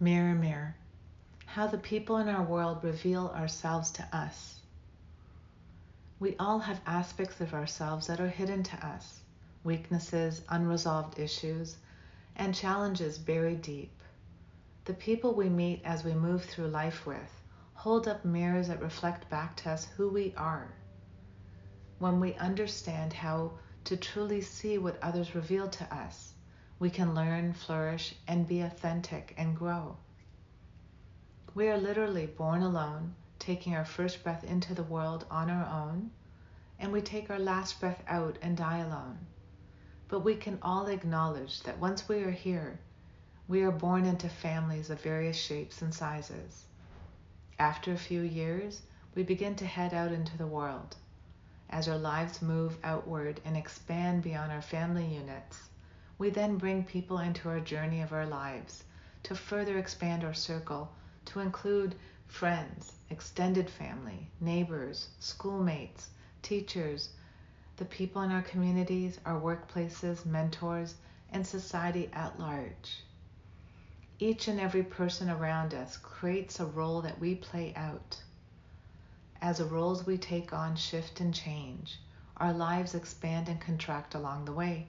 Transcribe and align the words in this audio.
Mirror, 0.00 0.36
mirror, 0.36 0.76
how 1.44 1.66
the 1.66 1.76
people 1.76 2.18
in 2.18 2.28
our 2.28 2.44
world 2.44 2.84
reveal 2.84 3.32
ourselves 3.34 3.90
to 3.90 4.08
us. 4.16 4.60
We 6.20 6.36
all 6.36 6.60
have 6.60 6.80
aspects 6.86 7.40
of 7.40 7.52
ourselves 7.52 8.06
that 8.06 8.20
are 8.20 8.28
hidden 8.28 8.62
to 8.62 8.86
us 8.86 9.22
weaknesses, 9.64 10.42
unresolved 10.50 11.18
issues, 11.18 11.78
and 12.36 12.54
challenges 12.54 13.18
buried 13.18 13.60
deep. 13.60 13.90
The 14.84 14.94
people 14.94 15.34
we 15.34 15.48
meet 15.48 15.82
as 15.84 16.04
we 16.04 16.14
move 16.14 16.44
through 16.44 16.68
life 16.68 17.04
with 17.04 17.42
hold 17.74 18.06
up 18.06 18.24
mirrors 18.24 18.68
that 18.68 18.80
reflect 18.80 19.28
back 19.28 19.56
to 19.56 19.70
us 19.70 19.86
who 19.96 20.08
we 20.08 20.32
are. 20.36 20.72
When 21.98 22.20
we 22.20 22.34
understand 22.34 23.12
how 23.12 23.58
to 23.86 23.96
truly 23.96 24.42
see 24.42 24.78
what 24.78 25.02
others 25.02 25.34
reveal 25.34 25.68
to 25.68 25.92
us, 25.92 26.27
we 26.80 26.90
can 26.90 27.14
learn, 27.14 27.52
flourish, 27.52 28.14
and 28.28 28.46
be 28.46 28.60
authentic 28.60 29.34
and 29.36 29.56
grow. 29.56 29.96
We 31.54 31.68
are 31.68 31.76
literally 31.76 32.26
born 32.26 32.62
alone, 32.62 33.16
taking 33.40 33.74
our 33.74 33.84
first 33.84 34.22
breath 34.22 34.44
into 34.44 34.74
the 34.74 34.84
world 34.84 35.24
on 35.28 35.50
our 35.50 35.66
own, 35.66 36.12
and 36.78 36.92
we 36.92 37.00
take 37.00 37.30
our 37.30 37.38
last 37.38 37.80
breath 37.80 38.02
out 38.06 38.38
and 38.42 38.56
die 38.56 38.78
alone. 38.78 39.18
But 40.06 40.20
we 40.20 40.36
can 40.36 40.58
all 40.62 40.86
acknowledge 40.86 41.62
that 41.64 41.80
once 41.80 42.08
we 42.08 42.22
are 42.22 42.30
here, 42.30 42.78
we 43.48 43.62
are 43.62 43.72
born 43.72 44.04
into 44.04 44.28
families 44.28 44.88
of 44.88 45.00
various 45.00 45.36
shapes 45.36 45.82
and 45.82 45.92
sizes. 45.92 46.64
After 47.58 47.92
a 47.92 47.98
few 47.98 48.20
years, 48.20 48.82
we 49.16 49.24
begin 49.24 49.56
to 49.56 49.66
head 49.66 49.92
out 49.92 50.12
into 50.12 50.38
the 50.38 50.46
world. 50.46 50.94
As 51.70 51.88
our 51.88 51.98
lives 51.98 52.40
move 52.40 52.78
outward 52.84 53.40
and 53.44 53.56
expand 53.56 54.22
beyond 54.22 54.52
our 54.52 54.62
family 54.62 55.06
units, 55.06 55.58
we 56.18 56.30
then 56.30 56.58
bring 56.58 56.82
people 56.82 57.20
into 57.20 57.48
our 57.48 57.60
journey 57.60 58.02
of 58.02 58.12
our 58.12 58.26
lives 58.26 58.82
to 59.22 59.34
further 59.34 59.78
expand 59.78 60.24
our 60.24 60.34
circle 60.34 60.90
to 61.24 61.40
include 61.40 61.94
friends, 62.26 62.92
extended 63.08 63.70
family, 63.70 64.28
neighbors, 64.40 65.08
schoolmates, 65.20 66.10
teachers, 66.42 67.10
the 67.76 67.84
people 67.84 68.22
in 68.22 68.32
our 68.32 68.42
communities, 68.42 69.20
our 69.24 69.40
workplaces, 69.40 70.26
mentors, 70.26 70.96
and 71.30 71.46
society 71.46 72.10
at 72.12 72.38
large. 72.40 73.04
Each 74.18 74.48
and 74.48 74.58
every 74.58 74.82
person 74.82 75.30
around 75.30 75.72
us 75.72 75.96
creates 75.96 76.58
a 76.58 76.66
role 76.66 77.00
that 77.02 77.20
we 77.20 77.36
play 77.36 77.72
out. 77.76 78.20
As 79.40 79.58
the 79.58 79.64
roles 79.64 80.04
we 80.04 80.18
take 80.18 80.52
on 80.52 80.74
shift 80.74 81.20
and 81.20 81.32
change, 81.32 82.00
our 82.36 82.52
lives 82.52 82.96
expand 82.96 83.48
and 83.48 83.60
contract 83.60 84.16
along 84.16 84.44
the 84.44 84.52
way. 84.52 84.88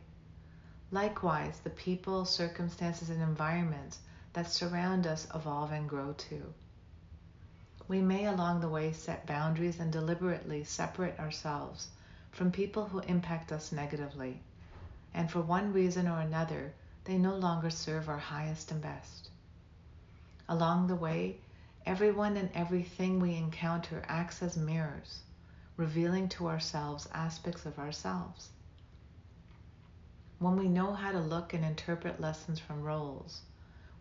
Likewise, 0.92 1.60
the 1.60 1.70
people, 1.70 2.26
circumstances, 2.26 3.12
and 3.12 3.22
environments 3.22 4.00
that 4.34 4.52
surround 4.52 5.06
us 5.06 5.28
evolve 5.36 5.72
and 5.72 5.88
grow 5.88 6.14
too. 6.14 6.54
We 7.88 8.02
may 8.02 8.26
along 8.26 8.62
the 8.62 8.70
way 8.70 8.92
set 8.92 9.28
boundaries 9.28 9.80
and 9.80 9.92
deliberately 9.92 10.64
separate 10.64 11.20
ourselves 11.20 11.90
from 12.32 12.52
people 12.52 12.86
who 12.86 13.00
impact 13.00 13.52
us 13.52 13.72
negatively, 13.72 14.42
and 15.14 15.30
for 15.30 15.42
one 15.42 15.74
reason 15.74 16.08
or 16.08 16.20
another, 16.22 16.74
they 17.04 17.18
no 17.18 17.36
longer 17.36 17.70
serve 17.70 18.10
our 18.10 18.18
highest 18.18 18.72
and 18.72 18.82
best. 18.82 19.30
Along 20.48 20.88
the 20.88 20.96
way, 20.96 21.40
everyone 21.86 22.36
and 22.38 22.50
everything 22.54 23.20
we 23.20 23.36
encounter 23.36 24.04
acts 24.08 24.42
as 24.42 24.58
mirrors, 24.58 25.22
revealing 25.78 26.30
to 26.30 26.48
ourselves 26.48 27.08
aspects 27.14 27.66
of 27.66 27.78
ourselves. 27.78 28.50
When 30.40 30.56
we 30.56 30.70
know 30.70 30.94
how 30.94 31.12
to 31.12 31.20
look 31.20 31.54
and 31.54 31.66
interpret 31.66 32.22
lessons 32.22 32.60
from 32.60 32.82
roles, 32.82 33.42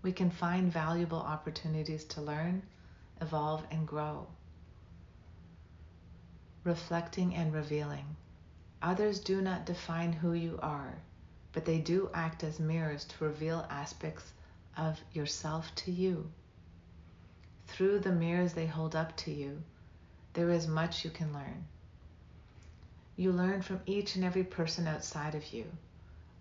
we 0.02 0.12
can 0.12 0.30
find 0.30 0.72
valuable 0.72 1.18
opportunities 1.18 2.04
to 2.04 2.22
learn, 2.22 2.62
evolve, 3.20 3.66
and 3.72 3.88
grow. 3.88 4.28
Reflecting 6.62 7.34
and 7.34 7.52
revealing. 7.52 8.14
Others 8.80 9.18
do 9.18 9.42
not 9.42 9.66
define 9.66 10.12
who 10.12 10.32
you 10.32 10.60
are, 10.62 10.98
but 11.50 11.64
they 11.64 11.80
do 11.80 12.08
act 12.14 12.44
as 12.44 12.60
mirrors 12.60 13.04
to 13.06 13.24
reveal 13.24 13.66
aspects 13.68 14.32
of 14.76 15.00
yourself 15.12 15.74
to 15.74 15.90
you. 15.90 16.30
Through 17.66 17.98
the 17.98 18.12
mirrors 18.12 18.52
they 18.52 18.66
hold 18.66 18.94
up 18.94 19.16
to 19.16 19.32
you, 19.32 19.64
there 20.34 20.50
is 20.50 20.68
much 20.68 21.04
you 21.04 21.10
can 21.10 21.32
learn. 21.32 21.66
You 23.16 23.32
learn 23.32 23.60
from 23.60 23.80
each 23.86 24.14
and 24.14 24.24
every 24.24 24.44
person 24.44 24.86
outside 24.86 25.34
of 25.34 25.52
you 25.52 25.66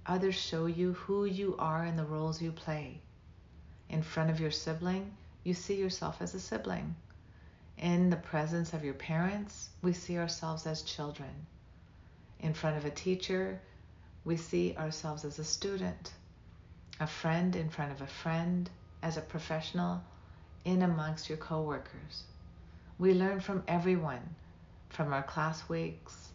Others 0.07 0.35
show 0.35 0.68
you 0.68 0.94
who 0.94 1.25
you 1.25 1.57
are 1.59 1.84
and 1.84 2.00
the 2.00 2.06
roles 2.06 2.41
you 2.41 2.53
play. 2.53 3.01
In 3.90 4.01
front 4.01 4.29
of 4.29 4.40
your 4.40 4.51
sibling, 4.51 5.12
you 5.44 5.53
see 5.53 5.75
yourself 5.75 6.22
as 6.22 6.34
a 6.34 6.40
sibling. 6.40 6.95
In 7.78 8.09
the 8.09 8.16
presence 8.16 8.72
of 8.72 8.85
your 8.85 8.94
parents, 8.94 9.69
we 9.81 9.91
see 9.91 10.18
ourselves 10.18 10.66
as 10.66 10.81
children. 10.81 11.45
In 12.40 12.53
front 12.53 12.78
of 12.78 12.85
a 12.85 12.90
teacher, 12.90 13.59
we 14.23 14.38
see 14.38 14.78
ourselves 14.78 15.25
as 15.25 15.40
a 15.40 15.44
student. 15.44 16.13
A 17.01 17.07
friend 17.07 17.53
in 17.53 17.69
front 17.69 17.91
of 17.91 18.01
a 18.01 18.07
friend, 18.07 18.69
as 19.03 19.18
a 19.18 19.22
professional, 19.22 20.01
in 20.63 20.84
amongst 20.84 21.28
your 21.28 21.38
coworkers. 21.38 22.24
We 22.97 23.13
learn 23.13 23.41
from 23.41 23.62
everyone, 23.68 24.35
from 24.88 25.12
our 25.12 25.24
classmates 25.24 26.29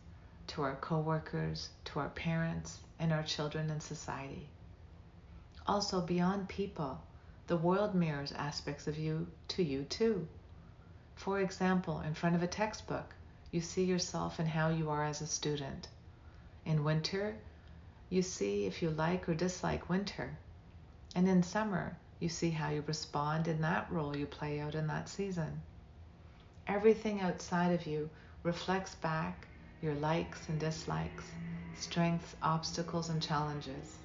to 0.48 0.62
our 0.62 0.76
coworkers 0.76 1.70
to 1.86 2.00
our 2.00 2.10
parents 2.10 2.78
and 3.02 3.12
our 3.12 3.24
children 3.24 3.68
and 3.68 3.82
society. 3.82 4.48
Also, 5.66 6.00
beyond 6.00 6.48
people, 6.48 7.02
the 7.48 7.56
world 7.56 7.96
mirrors 7.96 8.30
aspects 8.30 8.86
of 8.86 8.96
you 8.96 9.26
to 9.48 9.62
you 9.62 9.82
too. 9.82 10.28
For 11.16 11.40
example, 11.40 12.00
in 12.00 12.14
front 12.14 12.36
of 12.36 12.44
a 12.44 12.46
textbook, 12.46 13.12
you 13.50 13.60
see 13.60 13.84
yourself 13.84 14.38
and 14.38 14.48
how 14.48 14.68
you 14.68 14.88
are 14.88 15.04
as 15.04 15.20
a 15.20 15.26
student. 15.26 15.88
In 16.64 16.84
winter, 16.84 17.34
you 18.08 18.22
see 18.22 18.66
if 18.66 18.80
you 18.80 18.90
like 18.90 19.28
or 19.28 19.34
dislike 19.34 19.88
winter. 19.88 20.38
And 21.16 21.28
in 21.28 21.42
summer, 21.42 21.96
you 22.20 22.28
see 22.28 22.50
how 22.50 22.70
you 22.70 22.84
respond 22.86 23.48
in 23.48 23.60
that 23.62 23.90
role 23.90 24.16
you 24.16 24.26
play 24.26 24.60
out 24.60 24.76
in 24.76 24.86
that 24.86 25.08
season. 25.08 25.60
Everything 26.68 27.20
outside 27.20 27.72
of 27.72 27.84
you 27.84 28.08
reflects 28.44 28.94
back 28.94 29.48
your 29.80 29.94
likes 29.94 30.48
and 30.48 30.60
dislikes, 30.60 31.24
strengths, 31.76 32.36
obstacles, 32.42 33.08
and 33.08 33.22
challenges. 33.22 33.98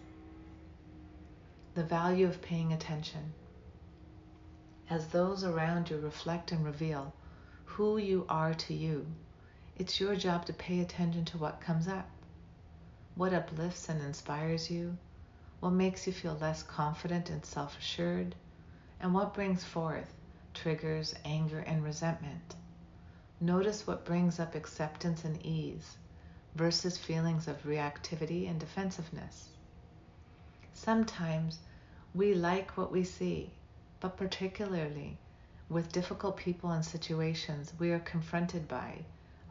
The 1.74 1.84
value 1.84 2.28
of 2.28 2.42
paying 2.42 2.74
attention. 2.74 3.34
As 4.90 5.08
those 5.08 5.44
around 5.44 5.90
you 5.90 6.00
reflect 6.00 6.52
and 6.52 6.66
reveal 6.66 7.14
who 7.66 7.98
you 7.98 8.26
are 8.30 8.54
to 8.54 8.74
you, 8.74 9.06
it's 9.78 10.00
your 10.00 10.16
job 10.16 10.46
to 10.46 10.54
pay 10.54 10.80
attention 10.80 11.26
to 11.26 11.38
what 11.38 11.62
comes 11.62 11.88
up. 11.88 12.10
What 13.16 13.34
uplifts 13.34 13.90
and 13.90 14.02
inspires 14.02 14.72
you, 14.72 14.98
what 15.60 15.72
makes 15.72 16.08
you 16.08 16.14
feel 16.14 16.38
less 16.40 16.64
confident 16.64 17.30
and 17.30 17.46
self 17.46 17.78
assured, 17.78 18.36
and 19.00 19.14
what 19.14 19.34
brings 19.34 19.64
forth 19.64 20.14
triggers, 20.54 21.14
anger, 21.24 21.60
and 21.60 21.84
resentment. 21.84 22.56
Notice 23.40 23.86
what 23.86 24.06
brings 24.06 24.40
up 24.40 24.56
acceptance 24.56 25.24
and 25.24 25.46
ease 25.46 25.98
versus 26.56 26.98
feelings 26.98 27.48
of 27.48 27.64
reactivity 27.64 28.50
and 28.50 28.60
defensiveness. 28.60 29.50
Sometimes 30.74 31.60
we 32.14 32.34
like 32.34 32.78
what 32.78 32.92
we 32.92 33.04
see, 33.04 33.52
but 34.00 34.18
particularly 34.18 35.18
with 35.70 35.92
difficult 35.92 36.38
people 36.38 36.72
and 36.72 36.86
situations, 36.86 37.74
we 37.78 37.92
are 37.92 38.00
confronted 38.00 38.68
by 38.68 39.04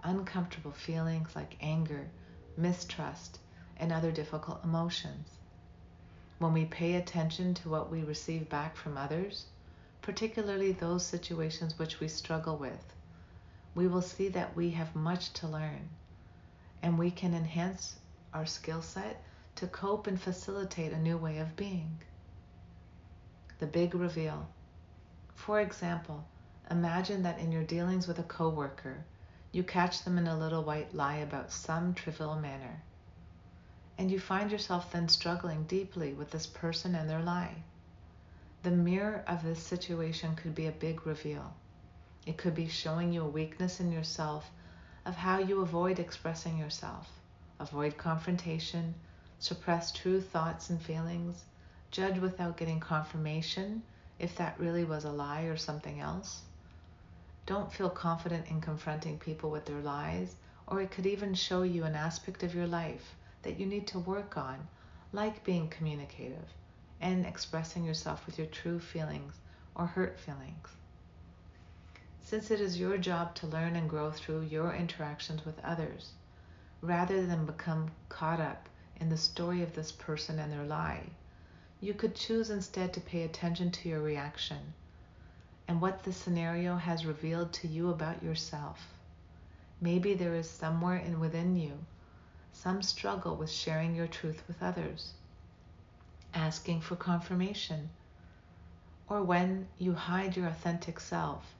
uncomfortable 0.02 0.72
feelings 0.72 1.36
like 1.36 1.56
anger, 1.60 2.08
mistrust, 2.56 3.38
and 3.76 3.92
other 3.92 4.10
difficult 4.10 4.64
emotions. 4.64 5.28
When 6.38 6.52
we 6.52 6.64
pay 6.64 6.94
attention 6.94 7.54
to 7.54 7.68
what 7.68 7.90
we 7.90 8.02
receive 8.02 8.48
back 8.48 8.76
from 8.76 8.96
others, 8.96 9.46
particularly 10.00 10.72
those 10.72 11.04
situations 11.04 11.78
which 11.78 12.00
we 12.00 12.08
struggle 12.08 12.56
with, 12.56 12.94
we 13.74 13.86
will 13.86 14.02
see 14.02 14.28
that 14.30 14.56
we 14.56 14.70
have 14.70 14.96
much 14.96 15.32
to 15.34 15.46
learn 15.46 15.90
and 16.82 16.98
we 16.98 17.10
can 17.10 17.34
enhance 17.34 17.96
our 18.32 18.46
skill 18.46 18.82
set 18.82 19.22
to 19.56 19.66
cope 19.66 20.06
and 20.06 20.20
facilitate 20.20 20.92
a 20.92 20.98
new 20.98 21.16
way 21.16 21.38
of 21.38 21.56
being. 21.56 21.98
The 23.58 23.66
big 23.66 23.94
reveal. 23.94 24.48
For 25.34 25.60
example, 25.60 26.26
imagine 26.70 27.22
that 27.22 27.38
in 27.38 27.52
your 27.52 27.62
dealings 27.62 28.06
with 28.06 28.18
a 28.18 28.24
coworker, 28.24 29.04
you 29.52 29.62
catch 29.62 30.04
them 30.04 30.18
in 30.18 30.26
a 30.26 30.38
little 30.38 30.62
white 30.62 30.94
lie 30.94 31.16
about 31.16 31.50
some 31.52 31.94
trivial 31.94 32.36
matter. 32.36 32.82
And 33.96 34.10
you 34.10 34.20
find 34.20 34.50
yourself 34.50 34.92
then 34.92 35.08
struggling 35.08 35.64
deeply 35.64 36.12
with 36.12 36.30
this 36.30 36.46
person 36.46 36.94
and 36.94 37.08
their 37.08 37.22
lie. 37.22 37.62
The 38.62 38.70
mirror 38.70 39.24
of 39.26 39.42
this 39.42 39.62
situation 39.62 40.36
could 40.36 40.54
be 40.54 40.66
a 40.66 40.72
big 40.72 41.06
reveal. 41.06 41.54
It 42.26 42.36
could 42.36 42.54
be 42.54 42.68
showing 42.68 43.12
you 43.12 43.22
a 43.22 43.28
weakness 43.28 43.80
in 43.80 43.92
yourself 43.92 44.50
of 45.06 45.14
how 45.14 45.38
you 45.38 45.60
avoid 45.60 46.00
expressing 46.00 46.58
yourself, 46.58 47.08
avoid 47.60 47.96
confrontation, 47.96 48.92
suppress 49.38 49.92
true 49.92 50.20
thoughts 50.20 50.68
and 50.68 50.82
feelings, 50.82 51.44
judge 51.92 52.18
without 52.18 52.56
getting 52.56 52.80
confirmation, 52.80 53.84
if 54.18 54.34
that 54.36 54.58
really 54.58 54.82
was 54.82 55.04
a 55.04 55.12
lie 55.12 55.42
or 55.42 55.56
something 55.56 56.00
else. 56.00 56.42
Don't 57.46 57.72
feel 57.72 57.88
confident 57.88 58.48
in 58.48 58.60
confronting 58.60 59.16
people 59.16 59.48
with 59.48 59.64
their 59.66 59.80
lies, 59.80 60.34
or 60.66 60.80
it 60.82 60.90
could 60.90 61.06
even 61.06 61.34
show 61.34 61.62
you 61.62 61.84
an 61.84 61.94
aspect 61.94 62.42
of 62.42 62.52
your 62.52 62.66
life 62.66 63.14
that 63.42 63.60
you 63.60 63.66
need 63.66 63.86
to 63.86 64.00
work 64.00 64.36
on, 64.36 64.66
like 65.12 65.44
being 65.44 65.68
communicative 65.68 66.52
and 67.00 67.24
expressing 67.24 67.84
yourself 67.84 68.26
with 68.26 68.38
your 68.38 68.48
true 68.48 68.80
feelings 68.80 69.34
or 69.76 69.86
hurt 69.86 70.18
feelings. 70.18 70.75
Since 72.26 72.50
it 72.50 72.60
is 72.60 72.80
your 72.80 72.98
job 72.98 73.36
to 73.36 73.46
learn 73.46 73.76
and 73.76 73.88
grow 73.88 74.10
through 74.10 74.40
your 74.40 74.74
interactions 74.74 75.44
with 75.44 75.60
others, 75.64 76.10
rather 76.80 77.24
than 77.24 77.46
become 77.46 77.92
caught 78.08 78.40
up 78.40 78.68
in 78.96 79.10
the 79.10 79.16
story 79.16 79.62
of 79.62 79.76
this 79.76 79.92
person 79.92 80.40
and 80.40 80.52
their 80.52 80.64
lie, 80.64 81.04
you 81.80 81.94
could 81.94 82.16
choose 82.16 82.50
instead 82.50 82.92
to 82.92 83.00
pay 83.00 83.22
attention 83.22 83.70
to 83.70 83.88
your 83.88 84.00
reaction 84.00 84.74
and 85.68 85.80
what 85.80 86.02
the 86.02 86.12
scenario 86.12 86.74
has 86.76 87.06
revealed 87.06 87.52
to 87.52 87.68
you 87.68 87.90
about 87.90 88.24
yourself. 88.24 88.88
Maybe 89.80 90.12
there 90.12 90.34
is 90.34 90.50
somewhere 90.50 90.96
in 90.96 91.20
within 91.20 91.54
you 91.54 91.78
some 92.52 92.82
struggle 92.82 93.36
with 93.36 93.52
sharing 93.52 93.94
your 93.94 94.08
truth 94.08 94.42
with 94.48 94.60
others, 94.60 95.12
asking 96.34 96.80
for 96.80 96.96
confirmation, 96.96 97.88
or 99.08 99.22
when 99.22 99.68
you 99.78 99.94
hide 99.94 100.36
your 100.36 100.48
authentic 100.48 100.98
self, 100.98 101.54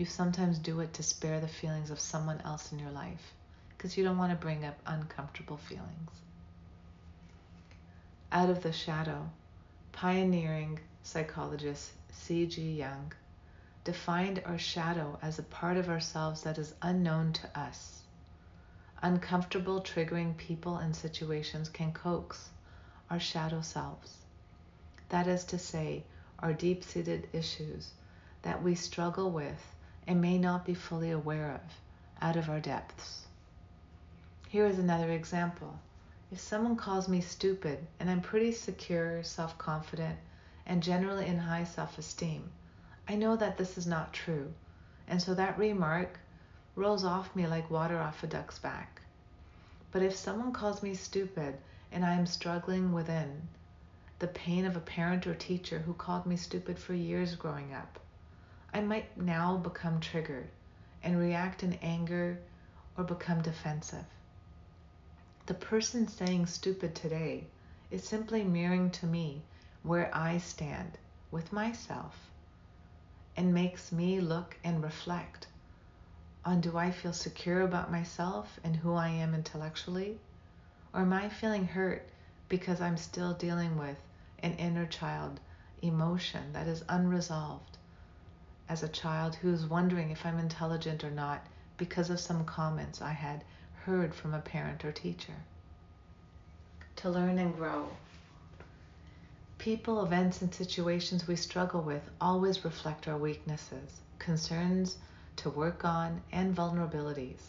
you 0.00 0.06
sometimes 0.06 0.56
do 0.56 0.80
it 0.80 0.94
to 0.94 1.02
spare 1.02 1.40
the 1.40 1.46
feelings 1.46 1.90
of 1.90 2.00
someone 2.00 2.40
else 2.40 2.72
in 2.72 2.78
your 2.78 2.90
life 2.90 3.34
because 3.68 3.98
you 3.98 4.02
don't 4.02 4.16
want 4.16 4.32
to 4.32 4.36
bring 4.36 4.64
up 4.64 4.78
uncomfortable 4.86 5.58
feelings. 5.58 6.10
Out 8.32 8.48
of 8.48 8.62
the 8.62 8.72
shadow, 8.72 9.28
pioneering 9.92 10.80
psychologist 11.02 11.90
C.G. 12.12 12.78
Jung 12.78 13.12
defined 13.84 14.40
our 14.46 14.56
shadow 14.56 15.18
as 15.20 15.38
a 15.38 15.42
part 15.42 15.76
of 15.76 15.90
ourselves 15.90 16.44
that 16.44 16.56
is 16.56 16.72
unknown 16.80 17.34
to 17.34 17.60
us. 17.60 18.00
Uncomfortable, 19.02 19.82
triggering 19.82 20.34
people 20.38 20.78
and 20.78 20.96
situations 20.96 21.68
can 21.68 21.92
coax 21.92 22.48
our 23.10 23.20
shadow 23.20 23.60
selves. 23.60 24.16
That 25.10 25.26
is 25.26 25.44
to 25.44 25.58
say, 25.58 26.04
our 26.38 26.54
deep 26.54 26.84
seated 26.84 27.28
issues 27.34 27.90
that 28.40 28.62
we 28.62 28.74
struggle 28.74 29.30
with 29.30 29.62
and 30.10 30.20
may 30.20 30.36
not 30.36 30.64
be 30.64 30.74
fully 30.74 31.12
aware 31.12 31.52
of 31.52 31.60
out 32.20 32.34
of 32.34 32.50
our 32.50 32.58
depths. 32.58 33.28
Here 34.48 34.66
is 34.66 34.76
another 34.76 35.12
example. 35.12 35.78
If 36.32 36.40
someone 36.40 36.74
calls 36.74 37.08
me 37.08 37.20
stupid 37.20 37.86
and 38.00 38.10
I'm 38.10 38.20
pretty 38.20 38.50
secure, 38.50 39.22
self 39.22 39.56
confident, 39.56 40.18
and 40.66 40.82
generally 40.82 41.26
in 41.26 41.38
high 41.38 41.62
self 41.62 41.96
esteem, 41.96 42.50
I 43.08 43.14
know 43.14 43.36
that 43.36 43.56
this 43.56 43.78
is 43.78 43.86
not 43.86 44.12
true. 44.12 44.52
And 45.06 45.22
so 45.22 45.32
that 45.34 45.56
remark 45.56 46.18
rolls 46.74 47.04
off 47.04 47.36
me 47.36 47.46
like 47.46 47.70
water 47.70 48.00
off 48.00 48.24
a 48.24 48.26
duck's 48.26 48.58
back. 48.58 49.02
But 49.92 50.02
if 50.02 50.16
someone 50.16 50.52
calls 50.52 50.82
me 50.82 50.94
stupid 50.94 51.56
and 51.92 52.04
I 52.04 52.14
am 52.14 52.26
struggling 52.26 52.92
within 52.92 53.46
the 54.18 54.26
pain 54.26 54.64
of 54.66 54.76
a 54.76 54.80
parent 54.80 55.28
or 55.28 55.36
teacher 55.36 55.78
who 55.78 55.94
called 55.94 56.26
me 56.26 56.36
stupid 56.36 56.80
for 56.80 56.94
years 56.94 57.36
growing 57.36 57.72
up, 57.72 58.00
I 58.72 58.80
might 58.80 59.16
now 59.16 59.56
become 59.56 59.98
triggered 59.98 60.48
and 61.02 61.18
react 61.18 61.64
in 61.64 61.72
anger 61.82 62.38
or 62.96 63.02
become 63.02 63.42
defensive. 63.42 64.04
The 65.46 65.54
person 65.54 66.06
saying 66.06 66.46
stupid 66.46 66.94
today 66.94 67.48
is 67.90 68.06
simply 68.06 68.44
mirroring 68.44 68.92
to 68.92 69.06
me 69.06 69.42
where 69.82 70.14
I 70.14 70.38
stand 70.38 70.98
with 71.32 71.52
myself 71.52 72.30
and 73.36 73.52
makes 73.52 73.90
me 73.90 74.20
look 74.20 74.56
and 74.62 74.84
reflect 74.84 75.48
on 76.44 76.60
do 76.60 76.78
I 76.78 76.92
feel 76.92 77.12
secure 77.12 77.62
about 77.62 77.90
myself 77.90 78.60
and 78.62 78.76
who 78.76 78.94
I 78.94 79.08
am 79.08 79.34
intellectually? 79.34 80.20
Or 80.94 81.00
am 81.00 81.12
I 81.12 81.28
feeling 81.28 81.66
hurt 81.66 82.08
because 82.48 82.80
I'm 82.80 82.96
still 82.96 83.34
dealing 83.34 83.76
with 83.76 83.98
an 84.44 84.54
inner 84.54 84.86
child 84.86 85.40
emotion 85.82 86.52
that 86.52 86.68
is 86.68 86.84
unresolved 86.88 87.78
as 88.70 88.84
a 88.84 88.88
child 88.88 89.34
who's 89.34 89.66
wondering 89.66 90.10
if 90.10 90.24
I'm 90.24 90.38
intelligent 90.38 91.02
or 91.02 91.10
not 91.10 91.44
because 91.76 92.08
of 92.08 92.20
some 92.20 92.44
comments 92.44 93.02
I 93.02 93.10
had 93.10 93.42
heard 93.84 94.14
from 94.14 94.32
a 94.32 94.38
parent 94.38 94.84
or 94.84 94.92
teacher. 94.92 95.34
To 96.96 97.10
learn 97.10 97.40
and 97.40 97.52
grow. 97.56 97.88
People, 99.58 100.04
events, 100.04 100.40
and 100.40 100.54
situations 100.54 101.26
we 101.26 101.34
struggle 101.34 101.80
with 101.80 102.08
always 102.20 102.64
reflect 102.64 103.08
our 103.08 103.18
weaknesses, 103.18 104.02
concerns 104.20 104.98
to 105.34 105.50
work 105.50 105.84
on, 105.84 106.22
and 106.30 106.54
vulnerabilities. 106.54 107.40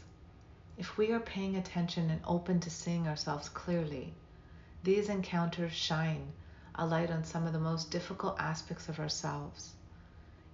If 0.76 0.98
we 0.98 1.12
are 1.12 1.20
paying 1.20 1.56
attention 1.56 2.10
and 2.10 2.22
open 2.26 2.60
to 2.62 2.72
seeing 2.72 3.08
ourselves 3.08 3.48
clearly, 3.48 4.16
these 4.84 5.08
encounters 5.08 5.74
shine 5.74 6.34
a 6.74 6.88
light 6.88 7.12
on 7.12 7.24
some 7.24 7.46
of 7.46 7.54
the 7.54 7.60
most 7.60 7.92
difficult 7.92 8.40
aspects 8.40 8.90
of 8.90 9.00
ourselves. 9.00 9.74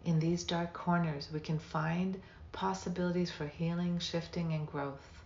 In 0.07 0.19
these 0.19 0.45
dark 0.45 0.71
corners, 0.71 1.27
we 1.33 1.42
can 1.42 1.59
find 1.59 2.21
possibilities 2.54 3.30
for 3.30 3.45
healing, 3.45 4.00
shifting, 4.00 4.54
and 4.54 4.65
growth. 4.65 5.21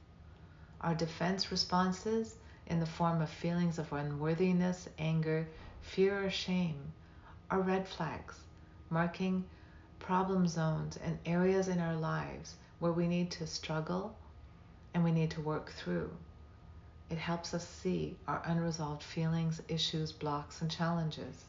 Our 0.81 0.95
defense 0.95 1.51
responses, 1.51 2.37
in 2.65 2.79
the 2.79 2.87
form 2.87 3.21
of 3.21 3.29
feelings 3.29 3.77
of 3.77 3.93
unworthiness, 3.93 4.89
anger, 4.97 5.47
fear, 5.81 6.25
or 6.25 6.31
shame, 6.31 6.93
are 7.51 7.61
red 7.61 7.87
flags, 7.87 8.33
marking 8.89 9.45
problem 9.99 10.47
zones 10.47 10.97
and 10.97 11.19
areas 11.27 11.67
in 11.67 11.77
our 11.77 11.95
lives 11.95 12.55
where 12.79 12.91
we 12.91 13.07
need 13.07 13.29
to 13.33 13.45
struggle 13.45 14.17
and 14.95 15.03
we 15.03 15.11
need 15.11 15.29
to 15.29 15.41
work 15.41 15.71
through. 15.73 16.09
It 17.11 17.19
helps 17.19 17.53
us 17.53 17.67
see 17.67 18.17
our 18.27 18.41
unresolved 18.45 19.03
feelings, 19.03 19.61
issues, 19.67 20.11
blocks, 20.11 20.59
and 20.59 20.71
challenges. 20.71 21.45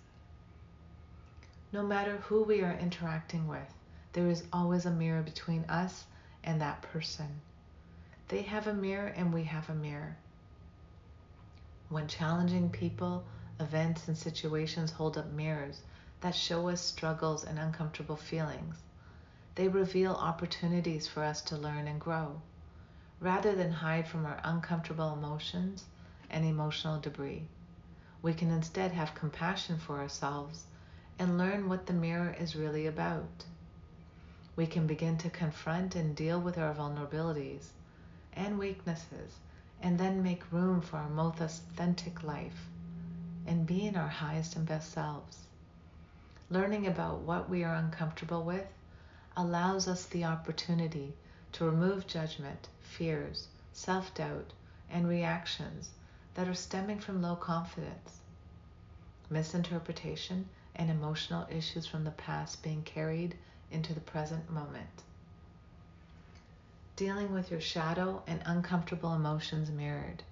No 1.74 1.82
matter 1.82 2.18
who 2.18 2.42
we 2.42 2.60
are 2.60 2.74
interacting 2.74 3.48
with, 3.48 3.72
there 4.12 4.28
is 4.28 4.44
always 4.52 4.84
a 4.84 4.90
mirror 4.90 5.22
between 5.22 5.64
us 5.64 6.04
and 6.44 6.60
that 6.60 6.82
person. 6.82 7.40
They 8.28 8.42
have 8.42 8.66
a 8.66 8.74
mirror 8.74 9.06
and 9.06 9.32
we 9.32 9.44
have 9.44 9.70
a 9.70 9.74
mirror. 9.74 10.18
When 11.88 12.08
challenging 12.08 12.68
people, 12.68 13.24
events, 13.58 14.06
and 14.06 14.18
situations 14.18 14.92
hold 14.92 15.16
up 15.16 15.30
mirrors 15.30 15.80
that 16.20 16.34
show 16.34 16.68
us 16.68 16.82
struggles 16.82 17.42
and 17.42 17.58
uncomfortable 17.58 18.16
feelings, 18.16 18.76
they 19.54 19.68
reveal 19.68 20.12
opportunities 20.12 21.08
for 21.08 21.24
us 21.24 21.40
to 21.40 21.56
learn 21.56 21.86
and 21.86 21.98
grow, 21.98 22.42
rather 23.18 23.54
than 23.54 23.72
hide 23.72 24.06
from 24.06 24.26
our 24.26 24.42
uncomfortable 24.44 25.14
emotions 25.14 25.84
and 26.28 26.44
emotional 26.44 27.00
debris. 27.00 27.48
We 28.20 28.34
can 28.34 28.50
instead 28.50 28.92
have 28.92 29.14
compassion 29.14 29.78
for 29.78 30.00
ourselves 30.00 30.66
and 31.22 31.38
learn 31.38 31.68
what 31.68 31.86
the 31.86 31.92
mirror 31.92 32.34
is 32.40 32.56
really 32.56 32.84
about. 32.84 33.44
We 34.56 34.66
can 34.66 34.88
begin 34.88 35.18
to 35.18 35.30
confront 35.30 35.94
and 35.94 36.16
deal 36.16 36.40
with 36.40 36.58
our 36.58 36.74
vulnerabilities 36.74 37.68
and 38.32 38.58
weaknesses 38.58 39.38
and 39.80 40.00
then 40.00 40.24
make 40.24 40.50
room 40.50 40.80
for 40.80 40.96
our 40.96 41.08
most 41.08 41.40
authentic 41.40 42.24
life 42.24 42.66
and 43.46 43.68
be 43.68 43.86
in 43.86 43.94
our 43.94 44.08
highest 44.08 44.56
and 44.56 44.66
best 44.66 44.90
selves. 44.90 45.46
Learning 46.50 46.88
about 46.88 47.20
what 47.20 47.48
we 47.48 47.62
are 47.62 47.76
uncomfortable 47.76 48.42
with 48.42 48.66
allows 49.36 49.86
us 49.86 50.06
the 50.06 50.24
opportunity 50.24 51.14
to 51.52 51.64
remove 51.64 52.04
judgment, 52.08 52.66
fears, 52.80 53.46
self 53.72 54.12
doubt, 54.12 54.52
and 54.90 55.08
reactions 55.08 55.90
that 56.34 56.48
are 56.48 56.54
stemming 56.54 56.98
from 56.98 57.22
low 57.22 57.36
confidence, 57.36 58.18
misinterpretation, 59.30 60.48
and 60.76 60.90
emotional 60.90 61.46
issues 61.50 61.86
from 61.86 62.04
the 62.04 62.10
past 62.10 62.62
being 62.62 62.82
carried 62.82 63.36
into 63.70 63.92
the 63.94 64.00
present 64.00 64.50
moment. 64.50 65.02
Dealing 66.96 67.32
with 67.32 67.50
your 67.50 67.60
shadow 67.60 68.22
and 68.26 68.42
uncomfortable 68.44 69.14
emotions 69.14 69.70
mirrored. 69.70 70.22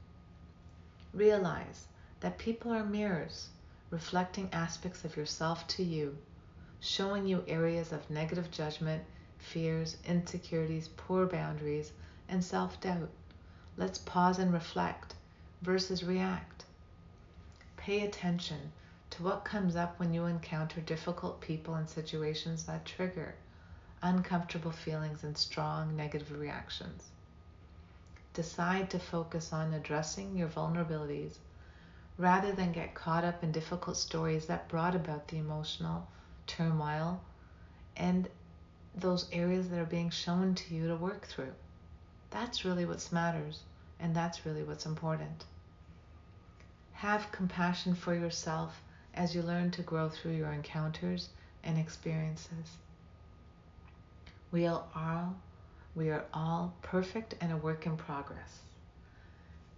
Realize 1.12 1.86
that 2.20 2.38
people 2.38 2.72
are 2.72 2.84
mirrors 2.84 3.48
reflecting 3.90 4.48
aspects 4.52 5.04
of 5.04 5.16
yourself 5.16 5.66
to 5.66 5.82
you, 5.82 6.16
showing 6.80 7.26
you 7.26 7.44
areas 7.48 7.92
of 7.92 8.08
negative 8.08 8.50
judgment, 8.50 9.02
fears, 9.38 9.96
insecurities, 10.04 10.88
poor 10.96 11.26
boundaries, 11.26 11.92
and 12.28 12.44
self 12.44 12.80
doubt. 12.80 13.10
Let's 13.76 13.98
pause 13.98 14.38
and 14.38 14.52
reflect 14.52 15.14
versus 15.62 16.04
react. 16.04 16.64
Pay 17.76 18.04
attention 18.06 18.72
what 19.20 19.44
comes 19.44 19.76
up 19.76 19.98
when 19.98 20.14
you 20.14 20.24
encounter 20.26 20.80
difficult 20.80 21.40
people 21.40 21.74
and 21.74 21.88
situations 21.88 22.64
that 22.64 22.84
trigger 22.84 23.34
uncomfortable 24.02 24.72
feelings 24.72 25.24
and 25.24 25.36
strong 25.36 25.94
negative 25.94 26.38
reactions. 26.38 27.10
Decide 28.32 28.88
to 28.90 28.98
focus 28.98 29.52
on 29.52 29.74
addressing 29.74 30.36
your 30.36 30.48
vulnerabilities 30.48 31.34
rather 32.16 32.52
than 32.52 32.72
get 32.72 32.94
caught 32.94 33.24
up 33.24 33.42
in 33.42 33.52
difficult 33.52 33.96
stories 33.96 34.46
that 34.46 34.68
brought 34.68 34.94
about 34.94 35.28
the 35.28 35.36
emotional 35.36 36.06
turmoil 36.46 37.20
and 37.96 38.28
those 38.94 39.28
areas 39.32 39.68
that 39.68 39.78
are 39.78 39.84
being 39.84 40.10
shown 40.10 40.54
to 40.54 40.74
you 40.74 40.88
to 40.88 40.96
work 40.96 41.26
through. 41.26 41.52
That's 42.30 42.64
really 42.64 42.86
what 42.86 43.06
matters, 43.12 43.60
and 43.98 44.14
that's 44.14 44.46
really 44.46 44.62
what's 44.62 44.86
important. 44.86 45.44
Have 46.92 47.32
compassion 47.32 47.94
for 47.94 48.14
yourself 48.14 48.82
as 49.14 49.34
you 49.34 49.42
learn 49.42 49.70
to 49.72 49.82
grow 49.82 50.08
through 50.08 50.32
your 50.32 50.52
encounters 50.52 51.28
and 51.64 51.78
experiences. 51.78 52.76
We 54.52 54.66
are 54.66 54.82
all, 54.94 55.36
we 55.94 56.10
are 56.10 56.24
all 56.32 56.74
perfect 56.82 57.34
and 57.40 57.52
a 57.52 57.56
work 57.56 57.86
in 57.86 57.96
progress. 57.96 58.60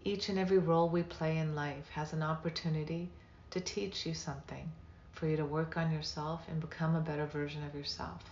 Each 0.05 0.29
and 0.29 0.39
every 0.39 0.59
role 0.59 0.89
we 0.89 1.03
play 1.03 1.39
in 1.39 1.55
life 1.55 1.89
has 1.91 2.13
an 2.13 2.23
opportunity 2.23 3.09
to 3.51 3.61
teach 3.61 4.07
you 4.07 4.15
something, 4.15 4.71
for 5.13 5.27
you 5.27 5.37
to 5.37 5.45
work 5.45 5.77
on 5.77 5.93
yourself 5.93 6.43
and 6.49 6.61
become 6.61 6.95
a 6.95 7.01
better 7.01 7.27
version 7.27 7.63
of 7.65 7.75
yourself. 7.75 8.23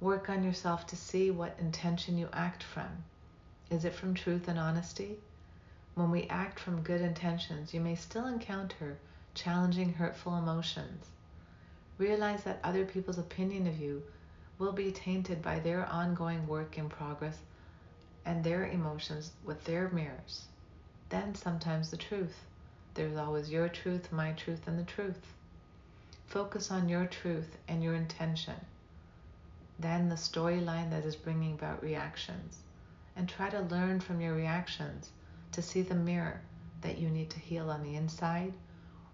Work 0.00 0.28
on 0.28 0.44
yourself 0.44 0.86
to 0.88 0.96
see 0.96 1.30
what 1.30 1.58
intention 1.58 2.18
you 2.18 2.28
act 2.32 2.62
from. 2.62 3.04
Is 3.70 3.84
it 3.84 3.94
from 3.94 4.14
truth 4.14 4.46
and 4.46 4.58
honesty? 4.58 5.18
When 5.94 6.10
we 6.10 6.28
act 6.28 6.60
from 6.60 6.82
good 6.82 7.00
intentions, 7.00 7.74
you 7.74 7.80
may 7.80 7.96
still 7.96 8.26
encounter 8.26 8.98
challenging, 9.34 9.92
hurtful 9.92 10.36
emotions. 10.36 11.06
Realize 11.98 12.44
that 12.44 12.60
other 12.62 12.84
people's 12.84 13.18
opinion 13.18 13.66
of 13.66 13.78
you 13.78 14.02
will 14.58 14.72
be 14.72 14.92
tainted 14.92 15.42
by 15.42 15.58
their 15.58 15.86
ongoing 15.86 16.46
work 16.46 16.78
in 16.78 16.88
progress 16.88 17.38
and 18.24 18.42
their 18.42 18.66
emotions 18.66 19.32
with 19.44 19.64
their 19.64 19.88
mirrors. 19.90 20.46
Then 21.08 21.34
sometimes 21.34 21.90
the 21.90 21.96
truth. 21.96 22.44
There's 22.94 23.16
always 23.16 23.50
your 23.50 23.68
truth, 23.68 24.12
my 24.12 24.32
truth, 24.32 24.66
and 24.66 24.78
the 24.78 24.84
truth. 24.84 25.34
Focus 26.26 26.70
on 26.70 26.88
your 26.88 27.06
truth 27.06 27.56
and 27.68 27.82
your 27.82 27.94
intention 27.94 28.56
then 29.78 30.08
the 30.08 30.16
storyline 30.16 30.90
that 30.90 31.04
is 31.04 31.14
bringing 31.14 31.54
about 31.54 31.82
reactions. 31.82 32.58
And 33.14 33.28
try 33.28 33.48
to 33.50 33.60
learn 33.60 34.00
from 34.00 34.20
your 34.20 34.34
reactions 34.34 35.10
to 35.52 35.62
see 35.62 35.82
the 35.82 35.94
mirror 35.94 36.40
that 36.82 36.98
you 36.98 37.08
need 37.08 37.30
to 37.30 37.38
heal 37.38 37.70
on 37.70 37.82
the 37.82 37.96
inside 37.96 38.52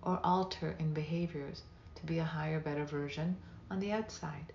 or 0.05 0.21
alter 0.23 0.77
in 0.79 0.93
behaviors 0.93 1.63
to 1.95 2.07
be 2.07 2.19
a 2.19 2.25
higher, 2.25 2.61
better 2.61 2.85
version 2.85 3.37
on 3.71 3.81
the 3.81 3.93
outside. 3.93 4.53